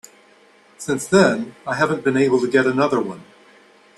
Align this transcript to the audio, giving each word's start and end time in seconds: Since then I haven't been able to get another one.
Since 0.79 1.05
then 1.05 1.53
I 1.67 1.75
haven't 1.75 2.03
been 2.03 2.17
able 2.17 2.39
to 2.41 2.49
get 2.49 2.65
another 2.65 2.99
one. 2.99 3.21